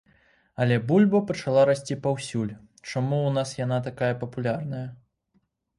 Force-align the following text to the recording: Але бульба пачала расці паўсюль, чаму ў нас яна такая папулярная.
Але 0.63 0.77
бульба 0.91 1.19
пачала 1.33 1.67
расці 1.71 1.99
паўсюль, 2.07 2.57
чаму 2.89 3.17
ў 3.27 3.31
нас 3.39 3.49
яна 3.65 3.77
такая 3.91 4.13
папулярная. 4.25 4.87